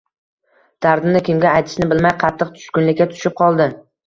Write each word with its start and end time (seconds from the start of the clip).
Dardini 0.85 1.21
kimga 1.27 1.51
aytishni 1.59 1.87
bilmay 1.93 2.15
qattiq 2.25 2.53
tushkunlikka 2.57 3.09
tushib 3.13 3.39
qoldi 3.45 3.71